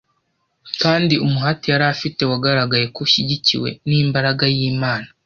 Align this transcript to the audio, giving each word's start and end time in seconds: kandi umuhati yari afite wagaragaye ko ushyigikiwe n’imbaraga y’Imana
kandi 0.81 1.13
umuhati 1.25 1.65
yari 1.71 1.85
afite 1.93 2.21
wagaragaye 2.31 2.85
ko 2.93 2.99
ushyigikiwe 3.05 3.69
n’imbaraga 3.89 4.43
y’Imana 4.55 5.07